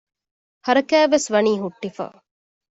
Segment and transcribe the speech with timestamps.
[0.65, 2.05] ހަރާކާތްވެސް ވަނީ ހުއްޓިފަ